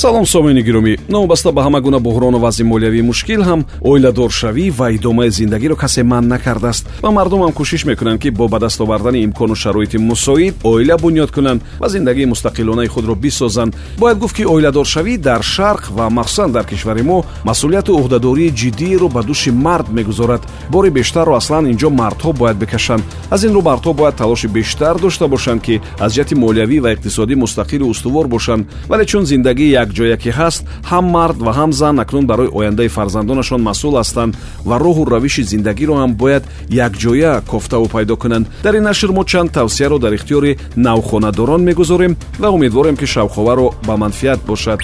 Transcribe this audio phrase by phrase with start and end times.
[0.00, 0.96] салом сомиёни гиромӣ.
[1.08, 6.26] Новобаста ба ҳама гуна буҳрону вазъи молиявии мушкил ҳам оиладоршавӣ ва идомаи зиндагиро касе манъ
[6.28, 6.86] накардааст.
[7.02, 11.60] Ва мардумам кӯшиш мекунанд ки бо ба даст овардани имкону шароити мусоид оила бунёд кунанд
[11.80, 13.76] ва зиндагии мустақилонаи худро бисозанд.
[13.98, 19.20] Бояд гуфт ки оиладоршавӣ дар шарқ ва махсусан дар кишвари мо масъулияту уҳдадории ҷиддиеро ба
[19.22, 20.42] дӯши мард мегузорад.
[20.70, 25.28] Бори бештарро аслан инҷо мардҳо бояд бикашанд аз ин рӯ мардҳо бояд талоши бештар дошта
[25.28, 28.66] бошанд ки аз ҷиҳати молиявӣ ва иқтисодӣ мустақилу устувор бошанд.
[28.88, 33.60] Вале чун зиндагии якҷоя ки ҳаст ҳам мард ва ҳам зан акнун барои ояндаи фарзандонашон
[33.68, 34.36] масъул ҳастанд
[34.68, 36.44] ва роҳу равиши зиндагиро ҳам бояд
[36.86, 38.46] якҷоя кофтаву пайдо кунанд.
[38.62, 43.94] Дар ин нашр мо чанд тавсияро дар ихтиёри навхонадорон мегузорем ва умедворем ки шавқоваро ба
[43.96, 44.80] манфиат бошад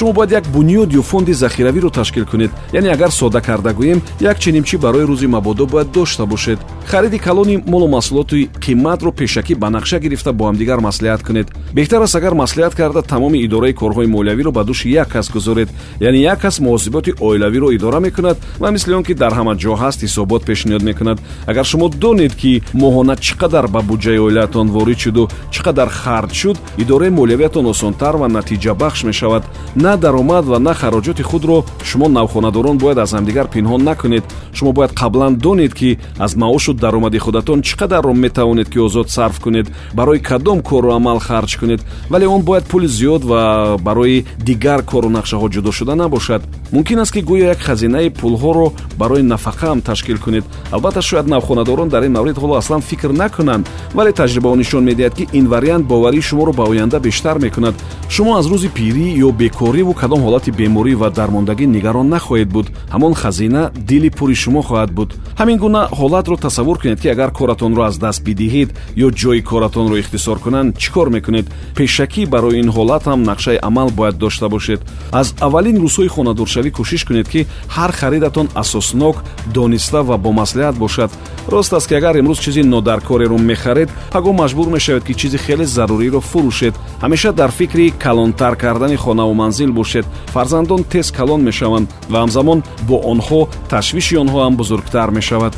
[0.00, 2.50] шумо бояд як бунёд ё фонди захиравиро ташкил кунед.
[2.72, 6.58] Яъне агар содда карда гӯем як чинимчи барои рӯзи мабодо бояд дошта бошед.
[6.86, 11.48] Хариди калони молу маҳсулоти қиматро пешакӣ ба нақша гирифта бо ҳамдигар маслиҳат кунед.
[11.74, 15.68] Беҳтар аст агар маслиҳат карда тамоми идораи корҳои молиявиро ба дӯши як кас гузоред.
[16.00, 20.00] Яъне як кас муҳосиботи оилавиро идора мекунад ва мисли он ки дар ҳама ҷо ҳаст
[20.00, 21.18] ҳисобот пешниҳод мекунад.
[21.46, 26.32] Агар шумо донед ки моҳона чӣ қадар ба буҷаи оилаатон ворид шуду чӣ қадар харҷ
[26.34, 29.44] шуд идораи молиявиатон осонтар ва натиҷабахш мешавад.
[29.76, 34.24] На даромад ва на хароҷоти худро шумо навхонадорон бояд аз ҳамдигар пинҳон накунед.
[34.52, 39.40] Шумо бояд қаблан донед ки аз маошу даромади худатон чӣ қадарро метавонед ки озод сарф
[39.40, 41.80] кунед барои кадом кору амал харҷ кунед.
[42.08, 46.42] Вале он бояд пули зиёд ва барои дигар кору нақшаҳо ҷудо шуда набошад.
[46.72, 50.44] Мумкин аст ки гӯё як хазинаи пулҳоро барои нафақаам ташкил кунед.
[50.70, 55.28] Албатта шояд навхонадорон дар ин маврид ҳоло аслан фикр накунанд вале таҷрибаҳо нишон медиҳад ки
[55.32, 57.74] ин вариант боварии шуморо ба оянда бештар мекунад
[58.14, 62.66] шумо аз рӯзи пирӣ ё бекориву кадом ҳолати беморӣ ва дармондагӣ нигарон нахоҳед буд.
[62.94, 65.10] Ҳамон хазина дили пури шумо хоҳад буд.
[65.40, 68.70] Ҳамин гуна ҳолатро тасаввур кунед ки агар коратонро аз даст бидиҳед
[69.04, 71.46] ё ҷои коратонро ихтисор кунанд чӣ кор мекунед?
[71.76, 74.80] Пешакӣ барои ин ҳолат ҳам нақшаи амал бояд дошта бошед.
[75.12, 77.46] Аз аввалин рӯзҳои хонадоршавӣ кӯшиш кунед ки
[77.76, 79.16] ҳар харидатон асоснок
[79.54, 81.10] дониста ва бомаслиҳат бошад.
[81.52, 86.20] Рост аст ки агар имрӯз чизи нодаркореро мехаред ҳаго маҷбур мешавед ки чизи хеле заруриро
[86.30, 86.74] фурӯшед.
[87.02, 90.06] Ҳамеша дар фикри калонтар кардани хонаву манзил бошед.
[90.34, 93.40] Фарзандон тез калон мешаванд ва ҳамзамон бо онҳо
[93.72, 95.54] ташвиши онҳо ҳам бузургтар мешавад.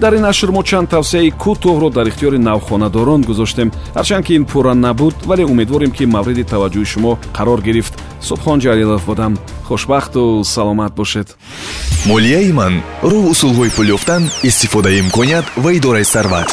[0.00, 3.68] Дар ин нашр мо чанд тавсияи кӯтоҳро дар ихтиёри навхонадорон гузоштем.
[3.98, 7.94] Ҳарчанд ки ин пурра набуд вале умедворем ки мавриди таваҷҷӯҳи шумо қарор гирифт.
[8.28, 9.32] Субҳон ҷалилов будам
[9.68, 11.28] хушбахту саломат бошед.
[12.06, 12.74] Молияи ман
[13.10, 16.48] роҳ усулҳои пул ёфтан истифодаи имконият ва идораи сарват